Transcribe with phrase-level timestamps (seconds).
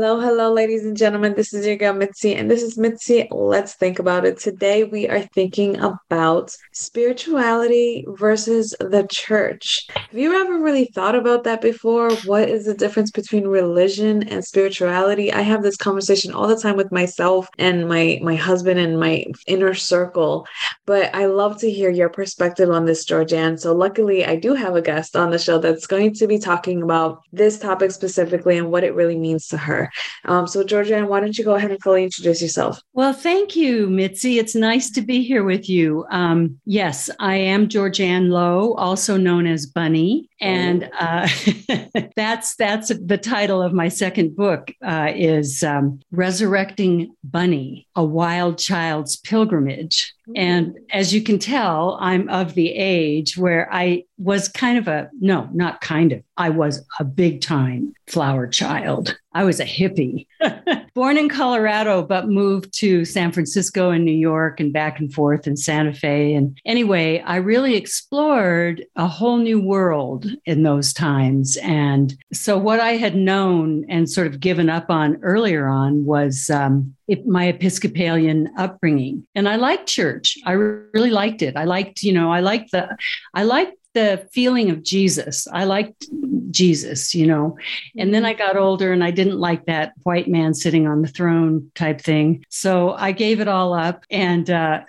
[0.00, 1.34] Hello, hello, ladies and gentlemen.
[1.34, 3.28] This is your girl Mitzi, and this is Mitzi.
[3.30, 4.38] Let's think about it.
[4.38, 9.86] Today, we are thinking about spirituality versus the church.
[9.94, 12.10] Have you ever really thought about that before?
[12.24, 15.30] What is the difference between religion and spirituality?
[15.34, 19.26] I have this conversation all the time with myself and my my husband and my
[19.46, 20.46] inner circle.
[20.86, 23.60] But I love to hear your perspective on this, Georgianne.
[23.60, 26.82] So, luckily, I do have a guest on the show that's going to be talking
[26.82, 29.89] about this topic specifically and what it really means to her.
[30.24, 32.80] Um, so, Georgianne, why don't you go ahead and fully introduce yourself?
[32.92, 34.38] Well, thank you, Mitzi.
[34.38, 36.06] It's nice to be here with you.
[36.10, 41.28] Um, yes, I am Georgianne Lowe, also known as Bunny, and uh,
[42.16, 48.58] that's that's the title of my second book uh, is um, Resurrecting Bunny: A Wild
[48.58, 50.14] Child's Pilgrimage.
[50.36, 55.10] And as you can tell, I'm of the age where I was kind of a,
[55.20, 59.16] no, not kind of, I was a big time flower child.
[59.32, 60.26] I was a hippie,
[60.94, 65.46] born in Colorado, but moved to San Francisco and New York and back and forth
[65.46, 66.34] in Santa Fe.
[66.34, 71.56] And anyway, I really explored a whole new world in those times.
[71.58, 76.50] And so, what I had known and sort of given up on earlier on was
[76.50, 76.94] um,
[77.26, 79.26] my Episcopalian upbringing.
[79.34, 80.38] And I liked church.
[80.44, 81.56] I really liked it.
[81.56, 82.96] I liked, you know, I liked the,
[83.34, 85.46] I liked the feeling of Jesus.
[85.52, 86.06] I liked
[86.50, 87.56] Jesus, you know.
[87.96, 91.08] And then I got older and I didn't like that white man sitting on the
[91.08, 92.44] throne type thing.
[92.48, 94.82] So I gave it all up and uh,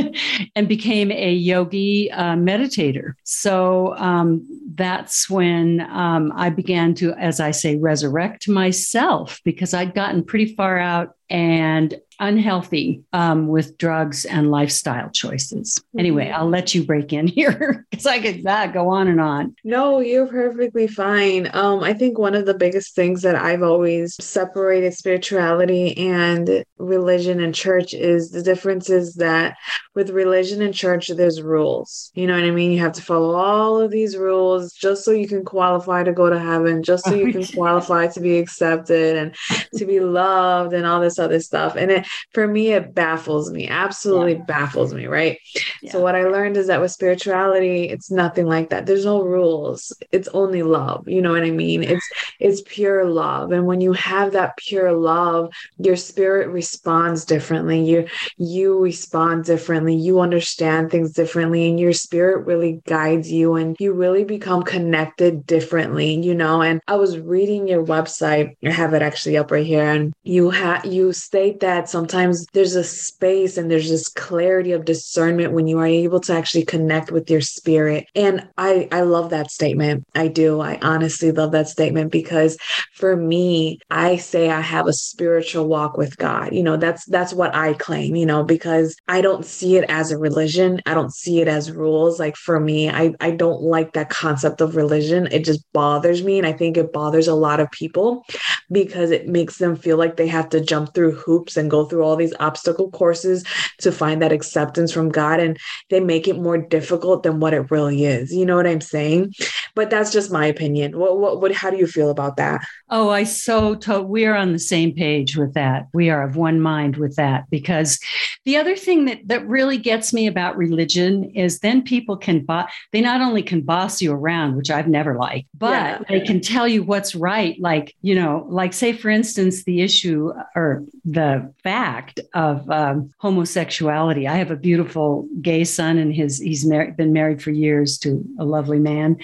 [0.56, 3.14] and became a yogi uh, meditator.
[3.24, 9.94] So um, that's when um, I began to, as I say, resurrect myself because I'd
[9.94, 15.78] gotten pretty far out and unhealthy um, with drugs and lifestyle choices.
[15.78, 15.98] Mm-hmm.
[15.98, 19.54] Anyway, I'll let you break in here because I could that go on and on.
[19.64, 21.50] No, you're perfectly fine.
[21.54, 27.40] Um, I think one of the biggest things that I've always separated spirituality and religion
[27.40, 29.56] and church is the difference is that
[29.94, 32.10] with religion and church, there's rules.
[32.14, 32.72] You know what I mean?
[32.72, 36.28] You have to follow all of these rules just so you can qualify to go
[36.28, 39.34] to heaven, just so you can qualify to be accepted and
[39.76, 41.76] to be loved and all this other stuff.
[41.76, 44.44] And it, for me, it baffles me, absolutely yeah.
[44.44, 45.38] baffles me, right?
[45.82, 45.92] Yeah.
[45.92, 48.86] So, what I learned is that with spirituality, it's nothing like that.
[48.86, 51.08] There's no rules, it's only love.
[51.08, 51.82] You know what I mean?
[51.82, 52.08] It's,
[52.40, 53.52] it's pure love.
[53.52, 57.84] And when you have that pure love, your spirit responds differently.
[57.84, 63.54] You, you respond differently differently, you understand things differently, and your spirit really guides you
[63.54, 66.62] and you really become connected differently, you know.
[66.62, 70.50] And I was reading your website, I have it actually up right here, and you
[70.50, 75.66] have you state that sometimes there's a space and there's this clarity of discernment when
[75.66, 78.06] you are able to actually connect with your spirit.
[78.14, 80.06] And I I love that statement.
[80.14, 80.60] I do.
[80.60, 82.56] I honestly love that statement because
[82.94, 86.52] for me, I say I have a spiritual walk with God.
[86.52, 90.10] You know, that's that's what I claim, you know, because I don't see it as
[90.10, 90.80] a religion.
[90.86, 92.18] I don't see it as rules.
[92.18, 95.28] Like for me, I, I don't like that concept of religion.
[95.30, 96.38] It just bothers me.
[96.38, 98.24] And I think it bothers a lot of people
[98.70, 102.02] because it makes them feel like they have to jump through hoops and go through
[102.02, 103.44] all these obstacle courses
[103.78, 105.40] to find that acceptance from God.
[105.40, 105.58] And
[105.90, 108.32] they make it more difficult than what it really is.
[108.32, 109.34] You know what I'm saying?
[109.74, 110.98] But that's just my opinion.
[110.98, 112.64] What, what, what how do you feel about that?
[112.90, 115.86] Oh, I so to- we are on the same page with that.
[115.92, 117.98] We are of one mind with that because
[118.44, 122.66] the other thing that that really gets me about religion is then people can bo-
[122.92, 126.02] they not only can boss you around, which I've never liked, but yeah.
[126.08, 127.58] they can tell you what's right.
[127.60, 134.28] Like you know, like say for instance, the issue or the fact of um, homosexuality.
[134.28, 138.24] I have a beautiful gay son, and his he's mar- been married for years to
[138.38, 139.16] a lovely man.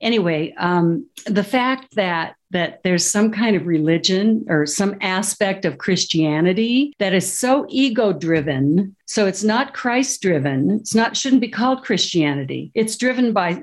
[0.00, 5.78] Anyway, um, the fact that that there's some kind of religion or some aspect of
[5.78, 8.96] Christianity that is so ego driven.
[9.04, 10.70] So it's not Christ driven.
[10.70, 12.70] It's not, shouldn't be called Christianity.
[12.74, 13.62] It's driven by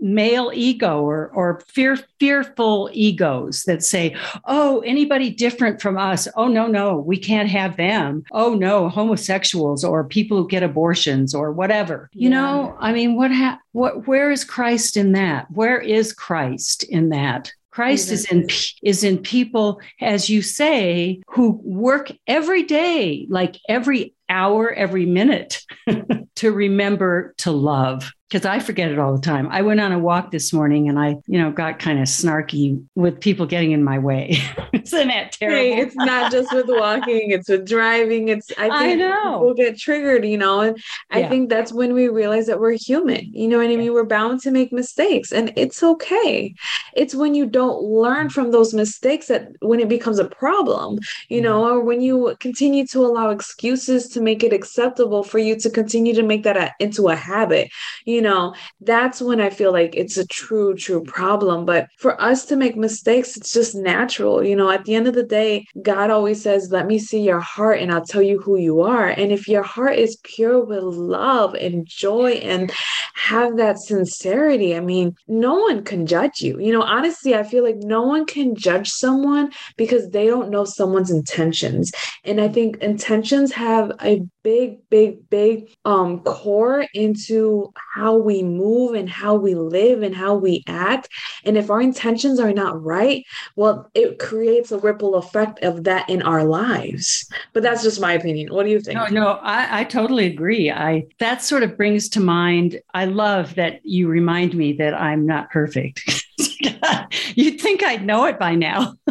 [0.00, 6.26] male ego or, or fear, fearful egos that say, oh, anybody different from us.
[6.36, 8.24] Oh, no, no, we can't have them.
[8.32, 12.10] Oh, no, homosexuals or people who get abortions or whatever.
[12.12, 12.36] You yeah.
[12.36, 15.50] know, I mean, what, ha- what, where is Christ in that?
[15.50, 17.52] Where is Christ in that?
[17.72, 18.46] Christ is in
[18.82, 25.62] is in people, as you say, who work every day, like every hour, every minute
[26.36, 29.46] to remember to love because I forget it all the time.
[29.50, 32.82] I went on a walk this morning and I, you know, got kind of snarky
[32.94, 34.38] with people getting in my way.
[34.72, 35.76] Isn't that terrible?
[35.76, 38.28] Hey, it's not just with walking, it's with driving.
[38.28, 39.32] It's I think I know.
[39.32, 40.78] people get triggered, you know, and
[41.10, 41.28] I Yeah.
[41.28, 43.30] think that's when we realize that we're human.
[43.34, 43.92] You know what I mean?
[43.92, 46.54] We're bound to make mistakes and it's okay.
[46.94, 51.42] It's when you don't learn from those mistakes that when it becomes a problem, you
[51.42, 55.70] know, or when you continue to allow excuses to make it acceptable for you to
[55.70, 57.70] continue to make that a, into a habit.
[58.04, 61.64] You know that's when i feel like it's a true true problem.
[61.64, 64.42] But for us to make mistakes it's just natural.
[64.42, 67.40] You know at the end of the day god always says let me see your
[67.40, 69.08] heart and i'll tell you who you are.
[69.08, 72.72] And if your heart is pure with love and joy and
[73.14, 76.58] have that sincerity i mean no one can judge you.
[76.60, 80.64] You know honestly i feel like no one can judge someone because they don't know
[80.64, 81.92] someone's intentions.
[82.24, 88.94] And i think intentions have a big big big um core into how we move
[88.94, 91.08] and how we live and how we act
[91.44, 93.24] and if our intentions are not right
[93.56, 98.12] well it creates a ripple effect of that in our lives but that's just my
[98.12, 100.70] opinion what do you think No, no, I, I totally agree.
[100.70, 102.80] I that sort of brings to mind.
[102.94, 106.26] I love that you remind me that I'm not perfect.
[107.34, 108.94] You'd think I'd know it by now.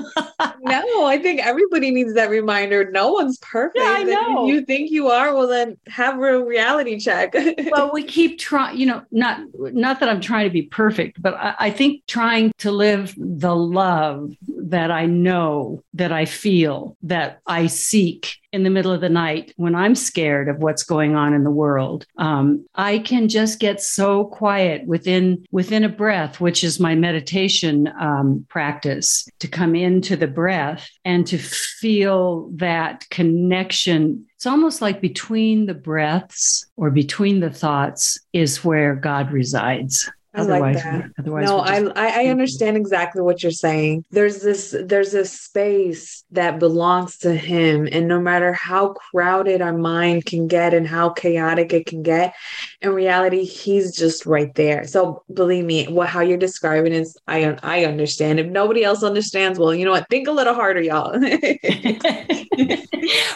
[0.61, 4.45] no i think everybody needs that reminder no one's perfect Yeah, I know.
[4.45, 7.33] you think you are well then have a reality check
[7.71, 8.77] well, we keep trying.
[8.77, 12.51] You know, not not that I'm trying to be perfect, but I, I think trying
[12.59, 14.33] to live the love
[14.71, 19.53] that I know, that I feel, that I seek in the middle of the night
[19.57, 22.05] when I'm scared of what's going on in the world.
[22.17, 27.91] Um, I can just get so quiet within within a breath, which is my meditation
[27.99, 34.25] um, practice, to come into the breath and to feel that connection.
[34.35, 40.09] It's almost like between the breaths or between the thoughts is where God resides.
[40.33, 41.11] I like that.
[41.19, 44.05] otherwise no just- I, I i understand exactly what you're saying.
[44.11, 49.77] There's this there's this space that belongs to him and no matter how crowded our
[49.77, 52.33] mind can get and how chaotic it can get
[52.81, 54.87] in reality he's just right there.
[54.87, 58.39] So believe me what how you're describing is i i understand.
[58.39, 60.07] If nobody else understands well you know what?
[60.09, 61.11] Think a little harder y'all.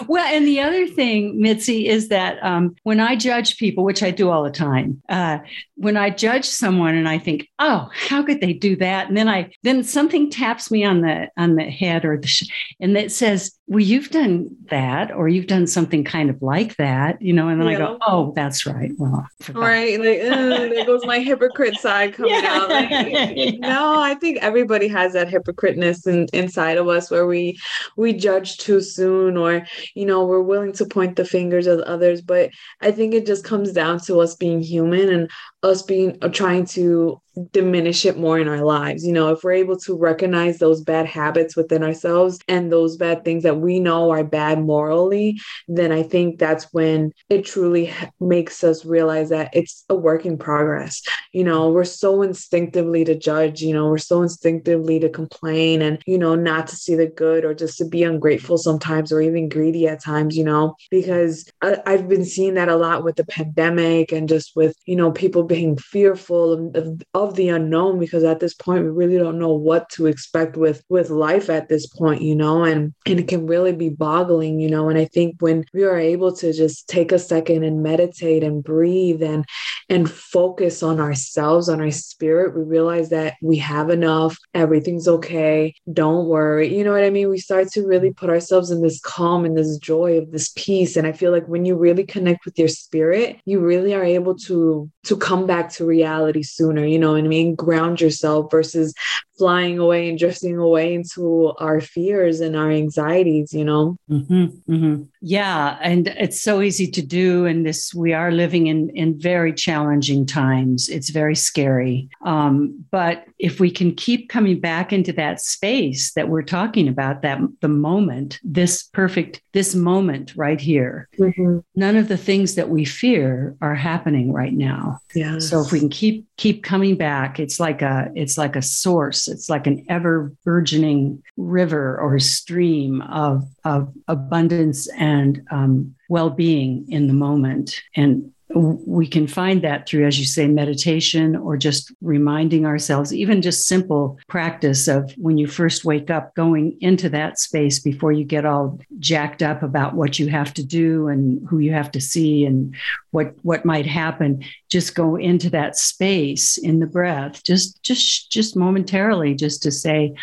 [0.07, 4.11] Well, and the other thing, Mitzi, is that um, when I judge people, which I
[4.11, 5.39] do all the time, uh,
[5.75, 9.27] when I judge someone and I think, "Oh, how could they do that?" and then
[9.27, 12.49] I then something taps me on the on the head or the sh-
[12.79, 17.21] and it says, "Well, you've done that, or you've done something kind of like that,"
[17.21, 21.05] you know, and then I go, "Oh, that's right." Well, right like uh, there goes
[21.05, 22.49] my hypocrite side coming Yeah.
[22.61, 27.57] out like, no i think everybody has that hypocriteness in, inside of us where we
[27.97, 32.21] we judge too soon or you know we're willing to point the fingers at others
[32.21, 32.49] but
[32.81, 35.29] i think it just comes down to us being human and
[35.63, 37.19] us being uh, trying to
[37.51, 41.05] diminish it more in our lives you know if we're able to recognize those bad
[41.05, 46.03] habits within ourselves and those bad things that we know are bad morally then i
[46.03, 51.01] think that's when it truly makes us realize that it's a work in progress.
[51.33, 56.01] You know we're so instinctively to judge you know we're so instinctively to complain and
[56.05, 59.49] you know not to see the good or just to be ungrateful sometimes or even
[59.49, 63.25] greedy at times you know because I, i've been seeing that a lot with the
[63.25, 68.23] pandemic and just with you know people being fearful of, of, of the unknown because
[68.23, 71.85] at this point we really don't know what to expect with with life at this
[71.85, 75.35] point you know and and it can really be boggling you know and i think
[75.39, 79.45] when we are able to just take a second and meditate and breathe and
[79.89, 85.75] and focus on ourselves, on our spirit, we realize that we have enough, everything's okay,
[85.91, 86.75] don't worry.
[86.75, 87.29] You know what I mean?
[87.29, 90.97] We start to really put ourselves in this calm and this joy of this peace.
[90.97, 94.35] And I feel like when you really connect with your spirit, you really are able
[94.39, 97.53] to to come back to reality sooner, you know what I mean?
[97.53, 98.93] Ground yourself versus
[99.37, 103.97] flying away and drifting away into our fears and our anxieties, you know?
[104.09, 105.03] Mm-hmm, mm-hmm.
[105.21, 107.45] Yeah, and it's so easy to do.
[107.45, 110.87] And this, we are living in in very challenging times.
[110.87, 112.09] It's very scary.
[112.23, 117.21] Um, but if we can keep coming back into that space that we're talking about,
[117.23, 121.59] that the moment, this perfect, this moment right here, Mm-hmm.
[121.75, 124.99] none of the things that we fear are happening right now.
[125.15, 125.39] Yeah.
[125.39, 129.24] So if we can keep keep coming back, it's like a it's like a source.
[129.27, 136.85] It's like an ever burgeoning river or stream of of abundance and um, well being
[136.89, 137.81] in the moment.
[137.95, 143.41] And we can find that through, as you say, meditation or just reminding ourselves, even
[143.41, 148.23] just simple practice of when you first wake up, going into that space before you
[148.23, 151.99] get all jacked up about what you have to do and who you have to
[151.99, 152.75] see and
[153.11, 154.43] what what might happen.
[154.69, 160.13] Just go into that space in the breath, just just just momentarily, just to say,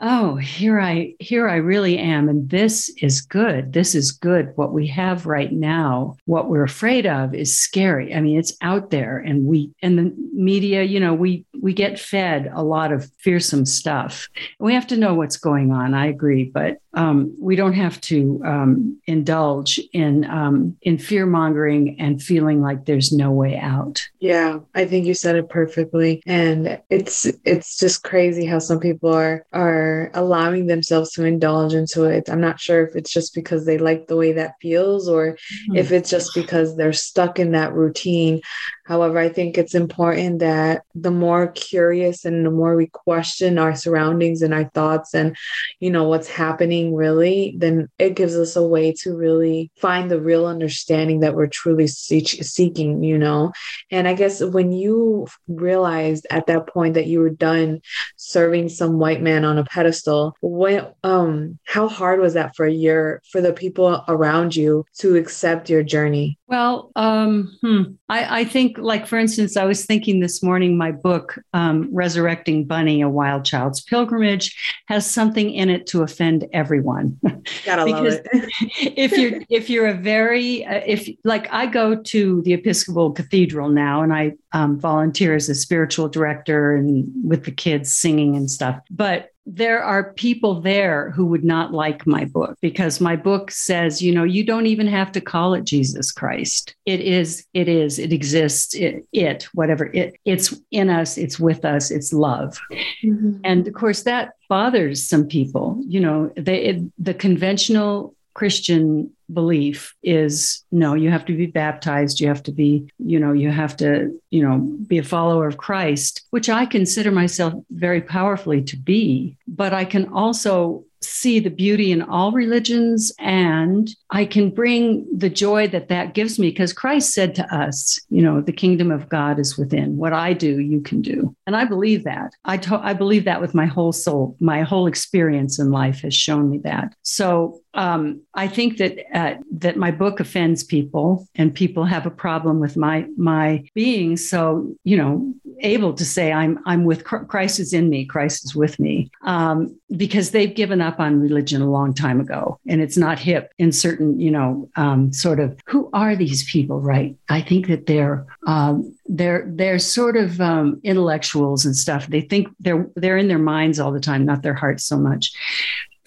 [0.00, 3.72] oh here i here i really am and this is good.
[3.72, 4.52] This is good.
[4.56, 8.14] What we have right now what we're afraid of is scary.
[8.14, 11.98] I mean it's out there and we and the media you know we we get
[11.98, 14.28] fed a lot of fearsome stuff.
[14.58, 18.40] We have to know what's going on i agree but um, we don't have to
[18.44, 24.02] um, indulge in um, in fear mongering and feeling like there's no way out.
[24.18, 29.14] Yeah, I think you said it perfectly, and it's it's just crazy how some people
[29.14, 32.28] are are allowing themselves to indulge into it.
[32.28, 35.76] I'm not sure if it's just because they like the way that feels, or mm-hmm.
[35.76, 38.40] if it's just because they're stuck in that routine.
[38.86, 43.74] However, I think it's important that the more curious and the more we question our
[43.74, 45.36] surroundings and our thoughts and
[45.80, 50.20] you know what's happening really, then it gives us a way to really find the
[50.20, 53.52] real understanding that we're truly seeking, you know?
[53.90, 57.80] And I guess when you realized at that point that you were done
[58.16, 63.20] serving some white man on a pedestal, what, um, how hard was that for your,
[63.32, 66.38] for the people around you to accept your journey?
[66.48, 67.82] Well, um, hmm.
[68.08, 72.66] I, I, think, like, for instance, I was thinking this morning, my book, um, Resurrecting
[72.66, 77.18] Bunny, A Wild Child's Pilgrimage, has something in it to offend everyone.
[77.64, 78.52] Gotta because love it.
[78.96, 83.68] if you're, if you're a very, uh, if like I go to the Episcopal Cathedral
[83.68, 88.48] now and I um, volunteer as a spiritual director and with the kids singing and
[88.48, 88.80] stuff.
[88.88, 94.02] But there are people there who would not like my book because my book says,
[94.02, 96.74] you know, you don't even have to call it Jesus Christ.
[96.84, 101.64] It is, it is, it exists, it, it whatever it, it's in us, it's with
[101.64, 102.58] us, it's love.
[103.04, 103.38] Mm-hmm.
[103.44, 105.80] And of course, that bothers some people.
[105.86, 112.20] You know, they, it, the conventional Christian belief is no, you have to be baptized,
[112.20, 115.56] you have to be, you know, you have to, you know, be a follower of
[115.56, 119.38] Christ, which I consider myself very powerfully to be.
[119.48, 125.30] But I can also see the beauty in all religions and I can bring the
[125.30, 129.08] joy that that gives me because Christ said to us, you know, the kingdom of
[129.08, 129.96] God is within.
[129.96, 131.34] What I do, you can do.
[131.46, 132.32] And I believe that.
[132.44, 134.36] I, to- I believe that with my whole soul.
[134.40, 136.94] My whole experience in life has shown me that.
[137.02, 142.10] So um, I think that uh, that my book offends people, and people have a
[142.10, 147.58] problem with my my being so you know able to say I'm I'm with Christ
[147.60, 151.70] is in me, Christ is with me, um, because they've given up on religion a
[151.70, 155.90] long time ago, and it's not hip in certain you know um, sort of who
[155.92, 157.16] are these people, right?
[157.28, 162.06] I think that they're um, they're they're sort of um, intellectuals and stuff.
[162.06, 165.32] They think they're they're in their minds all the time, not their hearts so much.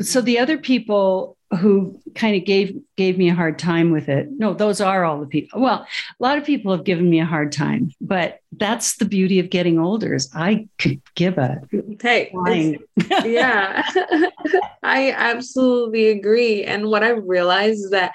[0.01, 4.29] So the other people who kind of gave gave me a hard time with it.
[4.31, 5.61] No, those are all the people.
[5.61, 5.85] Well,
[6.19, 9.49] a lot of people have given me a hard time, but that's the beauty of
[9.49, 11.61] getting older is I could give a
[12.01, 12.31] hey
[13.25, 13.83] yeah.
[14.83, 16.63] I absolutely agree.
[16.63, 18.13] And what I realize is that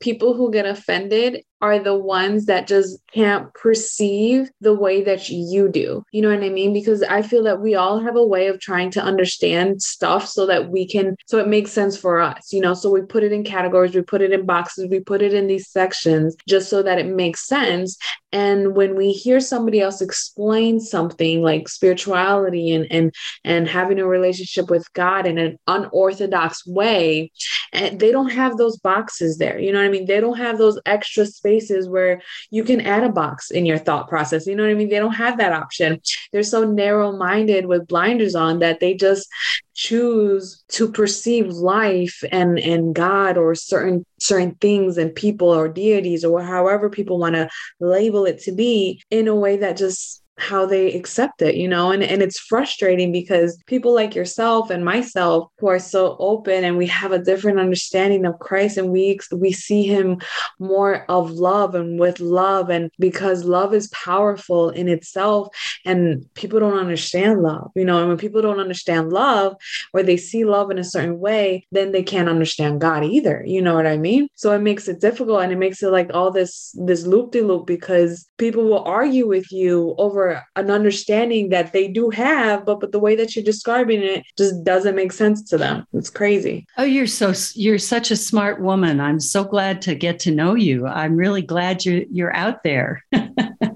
[0.00, 5.68] people who get offended are the ones that just can't perceive the way that you
[5.68, 6.04] do.
[6.10, 6.72] You know what I mean?
[6.72, 10.44] Because I feel that we all have a way of trying to understand stuff so
[10.46, 12.74] that we can, so it makes sense for us, you know?
[12.74, 15.46] So we put it in categories, we put it in boxes, we put it in
[15.46, 17.96] these sections just so that it makes sense.
[18.32, 23.14] And when we hear somebody else explain something like spirituality and, and,
[23.44, 27.30] and having a relationship with God in an unorthodox way,
[27.72, 29.58] and they don't have those boxes there.
[29.58, 30.06] You know what I mean?
[30.06, 34.08] They don't have those extra spaces where you can add a box in your thought
[34.08, 34.46] process.
[34.46, 34.88] You know what I mean?
[34.88, 36.00] They don't have that option.
[36.32, 39.28] They're so narrow minded with blinders on that they just
[39.74, 46.24] choose to perceive life and and God or certain certain things and people or deities
[46.24, 47.48] or however people want to
[47.80, 51.90] label it to be in a way that just how they accept it, you know,
[51.90, 56.78] and, and it's frustrating because people like yourself and myself who are so open and
[56.78, 60.20] we have a different understanding of Christ and we we see him
[60.58, 65.48] more of love and with love and because love is powerful in itself
[65.84, 69.54] and people don't understand love, you know, and when people don't understand love
[69.92, 73.44] or they see love in a certain way, then they can't understand God either.
[73.46, 74.28] You know what I mean?
[74.34, 77.42] So it makes it difficult and it makes it like all this this loop de
[77.42, 82.64] loop because people will argue with you over over an understanding that they do have,
[82.64, 85.86] but but the way that you're describing it just doesn't make sense to them.
[85.92, 86.66] It's crazy.
[86.78, 89.00] Oh, you're so you're such a smart woman.
[89.00, 90.86] I'm so glad to get to know you.
[90.86, 93.04] I'm really glad you're you're out there.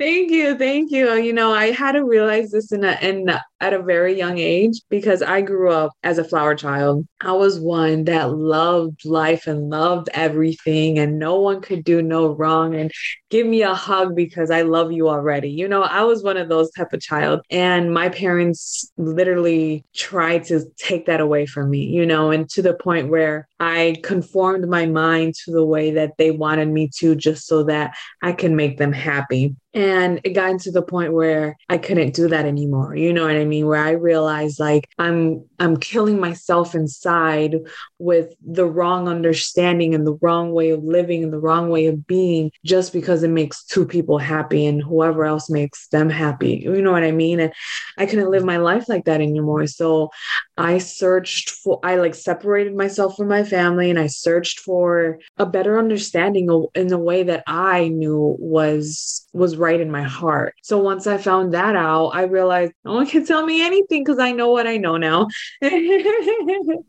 [0.00, 1.12] Thank you, thank you.
[1.12, 3.28] You know, I had to realize this in a, in
[3.60, 7.06] at a very young age because I grew up as a flower child.
[7.20, 12.34] I was one that loved life and loved everything, and no one could do no
[12.34, 12.90] wrong and
[13.28, 15.50] give me a hug because I love you already.
[15.50, 20.44] You know, I was one of those type of child, and my parents literally tried
[20.44, 21.84] to take that away from me.
[21.84, 26.16] You know, and to the point where I conformed my mind to the way that
[26.16, 29.54] they wanted me to, just so that I can make them happy.
[29.74, 32.96] And it got to the point where I couldn't do that anymore.
[32.96, 33.66] You know what I mean?
[33.66, 37.56] Where I realized like I'm I'm killing myself inside
[38.00, 42.06] with the wrong understanding and the wrong way of living and the wrong way of
[42.06, 46.62] being just because it makes two people happy and whoever else makes them happy.
[46.64, 47.40] You know what I mean?
[47.40, 47.52] And
[47.98, 49.66] I couldn't live my life like that anymore.
[49.66, 50.10] So
[50.56, 55.46] I searched for I like separated myself from my family and I searched for a
[55.46, 60.54] better understanding in the way that I knew was was right in my heart.
[60.62, 64.18] So once I found that out, I realized no one can tell me anything because
[64.18, 65.28] I know what I know now.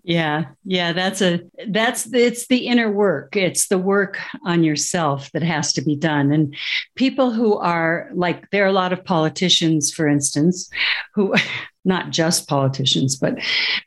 [0.04, 0.46] yeah.
[0.64, 0.94] Yeah.
[0.94, 3.36] That's a, that's, it's the inner work.
[3.36, 6.32] It's the work on yourself that has to be done.
[6.32, 6.56] And
[6.96, 10.70] people who are like, there are a lot of politicians, for instance,
[11.14, 11.36] who,
[11.86, 13.40] not just politicians, but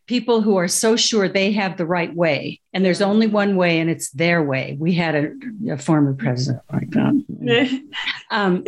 [0.06, 2.60] people who are so sure they have the right way.
[2.74, 4.76] And there's only one way, and it's their way.
[4.80, 5.30] We had a,
[5.70, 7.82] a former president like that.
[8.32, 8.64] um,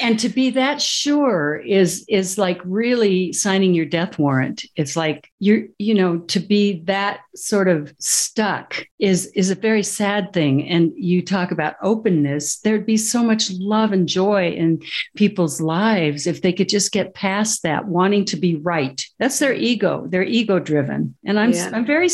[0.00, 4.64] and to be that sure is is like really signing your death warrant.
[4.74, 9.82] It's like you're, you know, to be that sort of stuck is is a very
[9.82, 10.66] sad thing.
[10.66, 12.58] And you talk about openness.
[12.60, 14.80] There'd be so much love and joy in
[15.14, 19.04] people's lives if they could just get past that, wanting to be right.
[19.18, 20.06] That's their ego.
[20.08, 21.14] They're ego driven.
[21.26, 21.70] And I'm yeah.
[21.74, 22.08] I'm very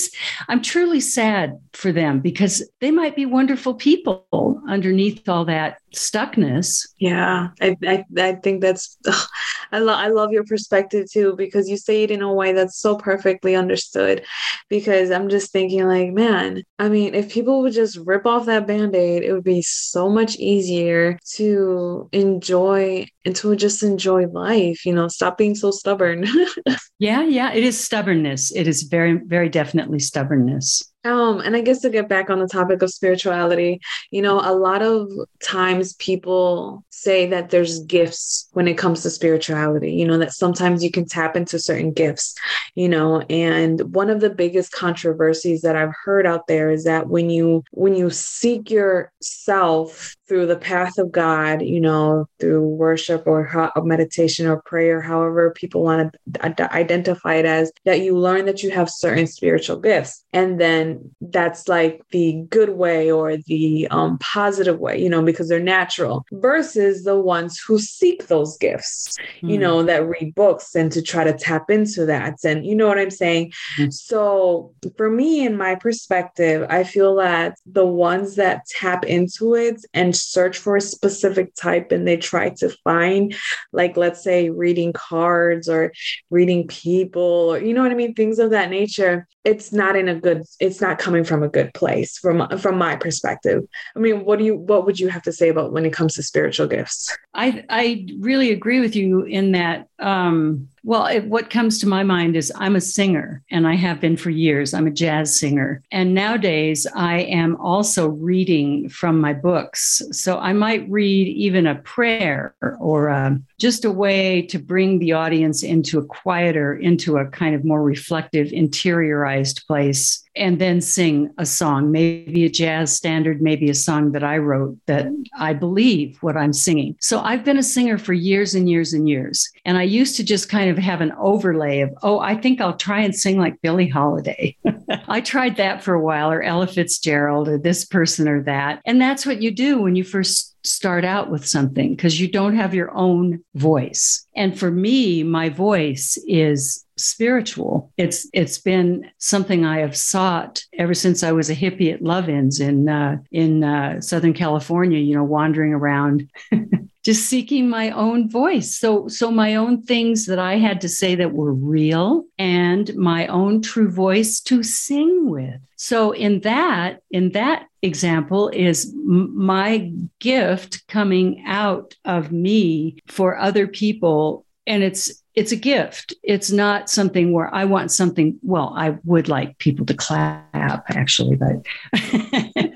[0.48, 1.27] I'm truly sad
[1.72, 6.86] for them because they might be wonderful people underneath all that stuckness.
[6.98, 9.28] Yeah, I, I, I think that's, ugh,
[9.72, 12.78] I, lo- I love your perspective too, because you say it in a way that's
[12.78, 14.24] so perfectly understood.
[14.68, 18.66] Because I'm just thinking, like, man, I mean, if people would just rip off that
[18.66, 24.84] band aid, it would be so much easier to enjoy and to just enjoy life,
[24.84, 26.26] you know, stop being so stubborn.
[26.98, 28.52] yeah, yeah, it is stubbornness.
[28.54, 30.82] It is very, very definitely stubbornness.
[31.04, 33.80] Um, and I guess to get back on the topic of spirituality,
[34.10, 35.08] you know, a lot of
[35.42, 40.82] times people say that there's gifts when it comes to spirituality, you know, that sometimes
[40.82, 42.34] you can tap into certain gifts,
[42.74, 47.08] you know, and one of the biggest controversies that I've heard out there is that
[47.08, 53.26] when you when you seek yourself through the path of God, you know, through worship
[53.26, 58.62] or meditation or prayer, however people want to identify it as, that you learn that
[58.62, 60.24] you have certain spiritual gifts.
[60.32, 65.48] And then that's like the good way or the um, positive way, you know, because
[65.48, 69.50] they're natural versus the ones who seek those gifts, mm.
[69.50, 69.62] you hmm.
[69.62, 72.34] know, that read books and to try to tap into that.
[72.44, 73.52] And you know what I'm saying?
[73.78, 73.92] Mm.
[73.92, 79.84] So for me, in my perspective, I feel that the ones that tap into it
[79.94, 83.34] and search for a specific type and they try to find
[83.72, 85.92] like let's say reading cards or
[86.30, 88.14] reading people or you know what i mean?
[88.14, 89.26] Things of that nature.
[89.44, 92.96] It's not in a good it's not coming from a good place from from my
[92.96, 93.64] perspective.
[93.96, 96.14] I mean what do you what would you have to say about when it comes
[96.14, 97.16] to spiritual gifts?
[97.34, 102.02] I i really agree with you in that um well, it, what comes to my
[102.02, 104.74] mind is I'm a singer and I have been for years.
[104.74, 105.82] I'm a jazz singer.
[105.90, 110.02] And nowadays I am also reading from my books.
[110.12, 115.12] So I might read even a prayer or a, just a way to bring the
[115.12, 121.30] audience into a quieter, into a kind of more reflective, interiorized place and then sing
[121.38, 126.16] a song, maybe a jazz standard, maybe a song that I wrote that I believe
[126.20, 126.96] what I'm singing.
[127.00, 129.50] So I've been a singer for years and years and years.
[129.64, 132.76] And I used to just kind of have an overlay of, oh, I think I'll
[132.76, 134.56] try and sing like Billie Holiday.
[135.08, 138.80] I tried that for a while, or Ella Fitzgerald, or this person or that.
[138.86, 142.56] And that's what you do when you first start out with something because you don't
[142.56, 144.26] have your own voice.
[144.36, 147.92] And for me, my voice is spiritual.
[147.96, 152.60] It's it's been something I have sought ever since I was a hippie at Love-Ins
[152.60, 154.98] in uh, in uh, Southern California.
[154.98, 156.28] You know, wandering around
[157.08, 158.78] just seeking my own voice.
[158.78, 163.26] So, so my own things that I had to say that were real and my
[163.28, 165.58] own true voice to sing with.
[165.76, 173.66] So in that, in that example is my gift coming out of me for other
[173.66, 176.12] people and it's it's a gift.
[176.24, 178.38] It's not something where I want something.
[178.42, 181.64] Well, I would like people to clap, actually, but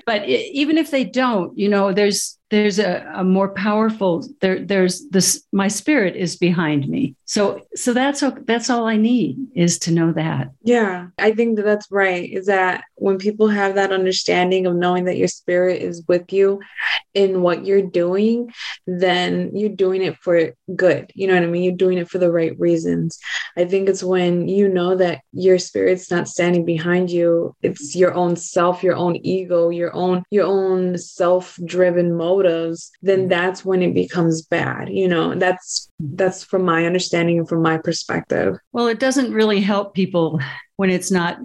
[0.05, 5.09] but even if they don't, you know, there's there's a, a more powerful there there's
[5.09, 7.15] this my spirit is behind me.
[7.25, 10.51] So so that's that's all i need is to know that.
[10.63, 15.05] Yeah i think that that's right is that when people have that understanding of knowing
[15.05, 16.59] that your spirit is with you
[17.13, 18.51] in what you're doing
[18.85, 21.63] then you're doing it for good you know what i mean?
[21.63, 23.19] You're doing it for the right reasons.
[23.57, 28.13] I think it's when you know that your spirit's not standing behind you it's your
[28.13, 33.29] own self your own ego your own your own self-driven mode motives, then mm-hmm.
[33.29, 34.89] that's when it becomes bad.
[34.89, 38.57] You know, that's that's from my understanding and from my perspective.
[38.71, 40.39] Well, it doesn't really help people
[40.75, 41.37] when it's not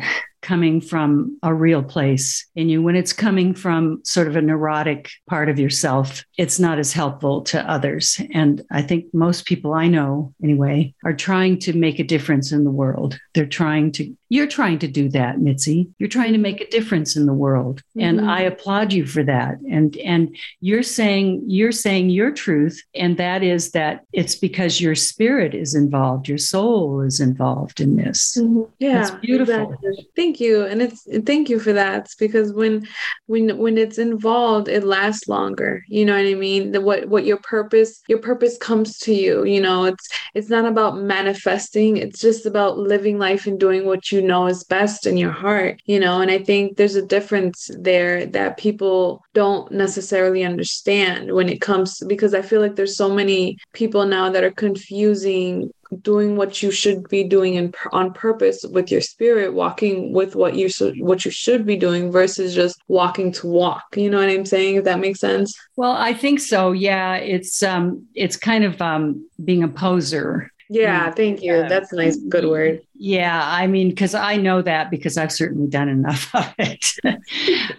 [0.42, 5.10] coming from a real place in you, when it's coming from sort of a neurotic
[5.28, 8.20] part of yourself, it's not as helpful to others.
[8.32, 12.64] And I think most people I know, anyway, are trying to make a difference in
[12.64, 13.18] the world.
[13.34, 15.88] They're trying to, you're trying to do that, Mitzi.
[15.98, 17.82] You're trying to make a difference in the world.
[17.96, 18.00] Mm-hmm.
[18.00, 19.58] And I applaud you for that.
[19.70, 22.82] And and you're saying you're saying your truth.
[22.94, 27.96] And that is that it's because your spirit is involved, your soul is involved in
[27.96, 28.36] this.
[28.38, 28.62] Mm-hmm.
[28.78, 29.00] Yeah.
[29.00, 29.72] It's beautiful.
[29.72, 30.10] Exactly.
[30.28, 30.66] Thank you.
[30.66, 32.04] And it's thank you for that.
[32.04, 32.86] It's because when
[33.28, 35.82] when when it's involved, it lasts longer.
[35.88, 36.72] You know what I mean?
[36.72, 39.46] The, what what your purpose, your purpose comes to you.
[39.46, 44.12] You know, it's it's not about manifesting, it's just about living life and doing what
[44.12, 46.20] you know is best in your heart, you know.
[46.20, 52.02] And I think there's a difference there that people don't necessarily understand when it comes
[52.06, 55.70] because I feel like there's so many people now that are confusing
[56.02, 60.54] doing what you should be doing in, on purpose with your spirit walking with what
[60.54, 63.96] you should what you should be doing versus just walking to walk.
[63.96, 64.76] You know what i'm saying?
[64.76, 65.58] If that makes sense?
[65.76, 66.72] Well i think so.
[66.72, 71.66] Yeah it's um it's kind of um being a poser yeah, thank you.
[71.68, 72.82] That's a nice, good word.
[72.94, 76.86] Yeah, I mean, because I know that because I've certainly done enough of it.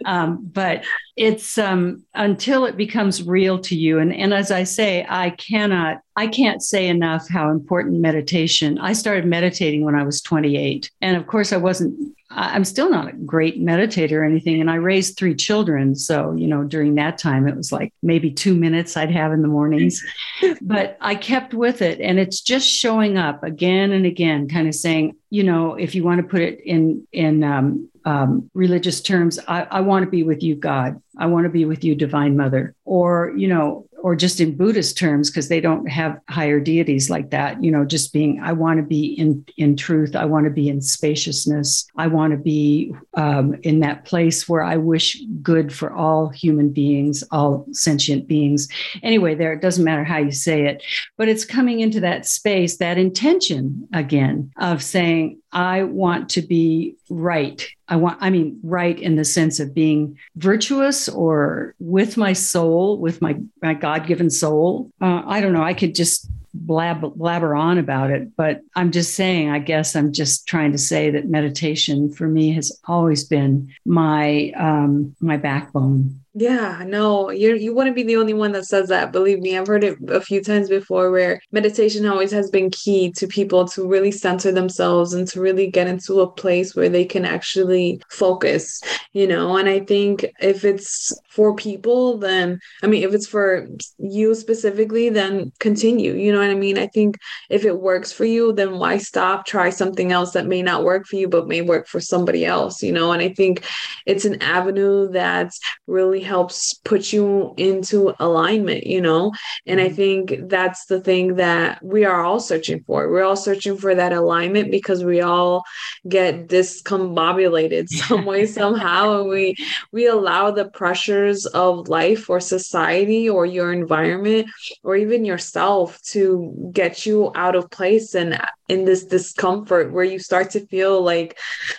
[0.06, 0.84] um, but
[1.15, 6.02] it's um, until it becomes real to you, and and as I say, I cannot,
[6.15, 8.80] I can't say enough how important meditation.
[8.80, 13.10] I started meditating when I was 28, and of course, I wasn't I'm still not
[13.10, 14.62] a great meditator or anything.
[14.62, 15.96] And I raised three children.
[15.96, 19.42] So, you know, during that time, it was like maybe two minutes I'd have in
[19.42, 20.04] the mornings.
[20.62, 22.00] but I kept with it.
[22.00, 26.04] And it's just showing up again and again, kind of saying, you know, if you
[26.04, 30.24] want to put it in, in, um, um, religious terms, I, I want to be
[30.24, 31.02] with you, God.
[31.19, 32.73] I want to be with you, Divine Mother.
[32.86, 37.32] Or, you know, or just in Buddhist terms, because they don't have higher deities like
[37.32, 40.15] that, you know, just being, I want to be in, in truth.
[40.15, 41.86] I want to be in spaciousness.
[41.97, 46.69] I want to be um, in that place where I wish good for all human
[46.69, 48.69] beings, all sentient beings.
[49.03, 50.82] Anyway, there, it doesn't matter how you say it,
[51.17, 56.95] but it's coming into that space, that intention again of saying, I want to be
[57.10, 57.67] right.
[57.88, 62.98] I want, I mean, right in the sense of being virtuous or with my soul,
[62.98, 64.91] with my, my God given soul.
[65.02, 65.63] Uh, I don't know.
[65.63, 70.12] I could just blab, blabber on about it, but I'm just saying, I guess I'm
[70.12, 76.18] just trying to say that meditation for me has always been my, um, my backbone.
[76.36, 79.12] Yeah, no, you you wouldn't be the only one that says that.
[79.12, 83.12] Believe me, I've heard it a few times before where meditation always has been key
[83.13, 87.04] to people to really center themselves and to really get into a place where they
[87.04, 88.80] can actually focus,
[89.12, 89.58] you know.
[89.58, 95.10] And I think if it's for people, then I mean, if it's for you specifically,
[95.10, 96.13] then continue.
[96.13, 96.78] You know what I mean?
[96.78, 97.18] I think
[97.50, 99.48] if it works for you, then why stop?
[99.48, 102.84] Try something else that may not work for you, but may work for somebody else,
[102.84, 103.12] you know.
[103.13, 103.65] And I think
[104.06, 109.32] it's an avenue that's really helps put you into alignment, you know?
[109.65, 109.95] And I mm-hmm.
[109.95, 113.10] think that's the thing that we are all searching for.
[113.10, 115.63] We're all searching for that alignment because we all
[116.08, 119.21] get discombobulated some way, somehow.
[119.21, 119.55] And we
[119.91, 124.47] we allow the pressures of life or society or your environment
[124.84, 130.19] or even yourself to get you out of place and in this discomfort where you
[130.19, 131.38] start to feel like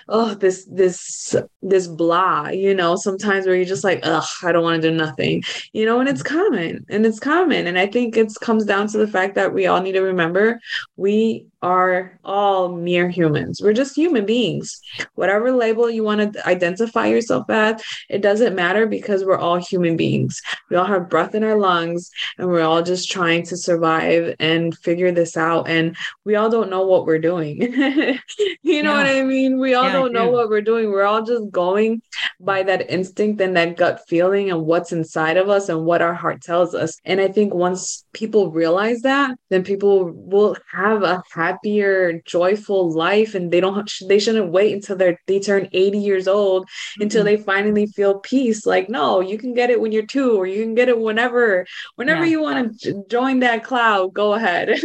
[0.09, 4.65] oh this this this blah you know sometimes where you're just like ugh i don't
[4.65, 8.17] want to do nothing you know and it's common and it's common and i think
[8.17, 10.61] it comes down to the fact that we all need to remember
[10.97, 13.61] we are all mere humans.
[13.63, 14.81] We're just human beings.
[15.15, 19.97] Whatever label you want to identify yourself as, it doesn't matter because we're all human
[19.97, 20.41] beings.
[20.71, 24.77] We all have breath in our lungs and we're all just trying to survive and
[24.79, 25.69] figure this out.
[25.69, 27.61] And we all don't know what we're doing.
[28.63, 29.05] you know yeah.
[29.05, 29.59] what I mean?
[29.59, 30.91] We all yeah, don't know what we're doing.
[30.91, 32.03] We're all just going
[32.39, 36.15] by that instinct and that gut feeling and what's inside of us and what our
[36.15, 36.99] heart tells us.
[37.05, 43.35] And I think once people realize that, then people will have a happier, joyful life
[43.35, 47.03] and they don't they shouldn't wait until they they turn 80 years old mm-hmm.
[47.03, 48.67] until they finally feel peace.
[48.67, 51.67] Like, no, you can get it when you're two or you can get it whenever,
[51.97, 52.31] whenever yeah.
[52.31, 54.81] you want to join that cloud, go ahead.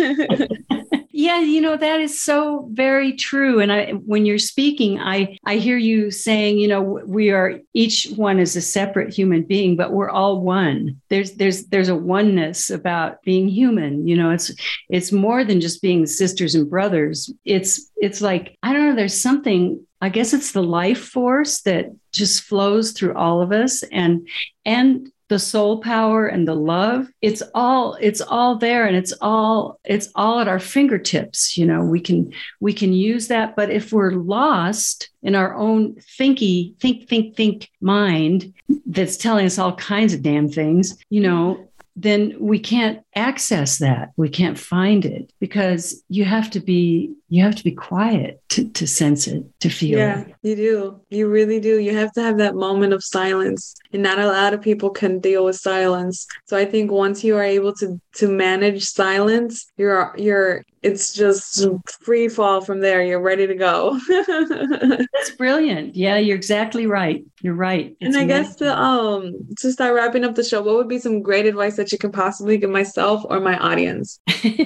[1.17, 3.61] Yeah, you know that is so very true.
[3.61, 8.09] And I, when you're speaking, I I hear you saying, you know, we are each
[8.17, 10.99] one is a separate human being, but we're all one.
[11.07, 14.05] There's there's there's a oneness about being human.
[14.05, 14.51] You know, it's
[14.89, 17.31] it's more than just being sisters and brothers.
[17.45, 18.95] It's it's like I don't know.
[18.97, 19.87] There's something.
[20.01, 24.27] I guess it's the life force that just flows through all of us, and
[24.65, 29.79] and the soul power and the love it's all it's all there and it's all
[29.83, 33.55] it's all at our fingertips you know we can we can use that.
[33.55, 38.53] But if we're lost in our own thinky think think think mind
[38.85, 44.11] that's telling us all kinds of damn things you know then we can't access that.
[44.17, 48.69] We can't find it because you have to be you have to be quiet to,
[48.69, 50.35] to sense it to feel yeah it.
[50.41, 51.01] you do.
[51.09, 51.79] You really do.
[51.79, 55.19] You have to have that moment of silence and not a lot of people can
[55.19, 56.27] deal with silence.
[56.45, 61.67] So i think once you are able to to manage silence you're you're it's just
[62.01, 63.03] free fall from there.
[63.03, 63.99] You're ready to go.
[64.07, 65.95] That's brilliant.
[65.95, 67.25] Yeah you're exactly right.
[67.41, 67.95] You're right.
[67.99, 68.27] It's and i amazing.
[68.27, 71.75] guess to um to start wrapping up the show what would be some great advice
[71.75, 74.19] that you can possibly give myself myself or my audience?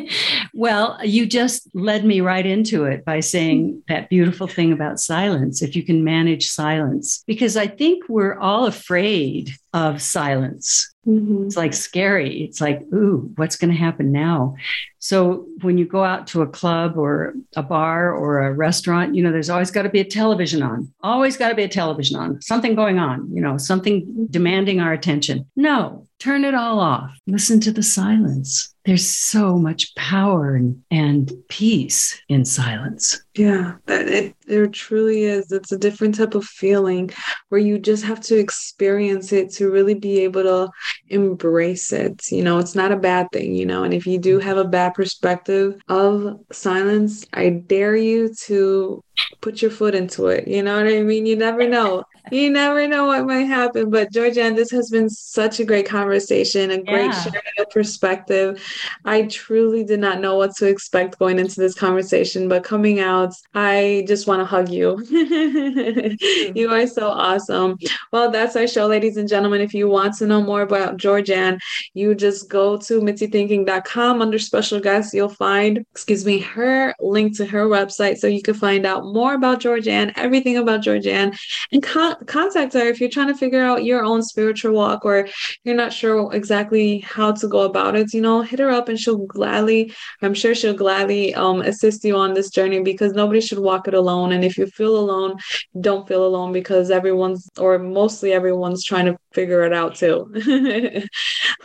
[0.54, 5.62] well, you just led me right into it by saying that beautiful thing about silence,
[5.62, 10.94] if you can manage silence, because I think we're all afraid of silence.
[11.08, 11.46] Mm-hmm.
[11.46, 12.44] It's like scary.
[12.44, 14.56] It's like, ooh, what's going to happen now?
[15.00, 19.24] So when you go out to a club or a bar or a restaurant, you
[19.24, 22.18] know, there's always got to be a television on, always got to be a television
[22.18, 25.50] on, something going on, you know, something demanding our attention.
[25.56, 27.12] No, turn it all off.
[27.28, 33.21] Listen to the silence there's so much power and, and peace in silence.
[33.36, 35.52] Yeah, it there truly is.
[35.52, 37.12] It's a different type of feeling
[37.49, 40.71] where you just have to experience it to really be able to
[41.08, 42.32] embrace it.
[42.32, 43.84] You know, it's not a bad thing, you know.
[43.84, 49.04] And if you do have a bad perspective of silence, I dare you to
[49.41, 50.47] put your foot into it.
[50.47, 51.28] You know what I mean?
[51.28, 52.04] You never know.
[52.32, 53.89] You never know what might happen.
[53.89, 57.22] But Georgianne, this has been such a great conversation, a great yeah.
[57.24, 58.63] sharing of perspective.
[59.06, 63.34] I truly did not know what to expect going into this conversation, but coming out,
[63.54, 64.98] I just want to hug you.
[66.56, 67.78] you are so awesome.
[68.12, 69.62] Well, that's our show, ladies and gentlemen.
[69.62, 71.60] If you want to know more about Georgianne,
[71.94, 75.13] you just go to mitzithinking.com under special guests.
[75.13, 79.34] You'll find, excuse me, her link to her website so you can find out more
[79.34, 81.38] about Georgianne, everything about Georgianne,
[81.72, 85.28] and con- contact her if you're trying to figure out your own spiritual walk or
[85.64, 88.14] you're not sure exactly how to go about it.
[88.14, 92.16] You know, hit her up and she'll gladly, I'm sure she'll gladly um, assist you
[92.16, 94.32] on this journey because nobody should walk it alone.
[94.32, 95.38] And if you feel alone,
[95.80, 100.32] don't feel alone because everyone's, or mostly everyone's trying to figure it out too.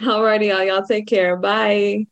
[0.01, 0.65] Alrighty, y'all.
[0.65, 1.37] Y'all take care.
[1.37, 2.07] Bye.